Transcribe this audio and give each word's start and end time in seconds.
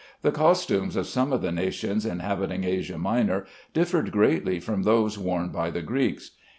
The 0.23 0.31
costumes 0.31 0.95
of 0.95 1.05
some 1.05 1.31
of 1.31 1.43
the 1.43 1.51
nations 1.51 2.07
inhabiting 2.07 2.63
Asia 2.63 2.97
Minor 2.97 3.45
differed 3.71 4.11
greatly 4.11 4.59
from 4.59 4.81
those 4.81 5.19
worn 5.19 5.49
by 5.49 5.69
the 5.69 5.83
Greeks. 5.83 6.31